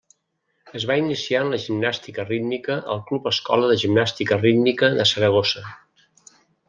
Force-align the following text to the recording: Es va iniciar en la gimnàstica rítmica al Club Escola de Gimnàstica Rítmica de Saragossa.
Es 0.77 0.85
va 0.91 0.95
iniciar 1.01 1.41
en 1.47 1.51
la 1.55 1.59
gimnàstica 1.65 2.25
rítmica 2.29 2.77
al 2.95 3.03
Club 3.11 3.29
Escola 3.33 3.69
de 3.73 3.77
Gimnàstica 3.83 4.41
Rítmica 4.41 4.91
de 4.97 5.07
Saragossa. 5.13 5.67